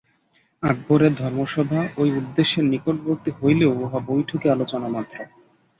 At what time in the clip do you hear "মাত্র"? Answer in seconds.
4.87-5.17